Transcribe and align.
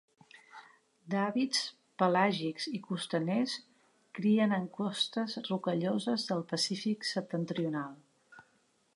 D'hàbits 1.13 1.59
pelàgics 2.03 2.65
i 2.79 2.79
costaners, 2.87 3.53
crien 4.19 4.55
en 4.57 4.65
costes 4.77 5.35
rocalloses 5.49 6.25
del 6.31 6.41
Pacífic 6.53 7.07
Septentrional. 7.11 7.93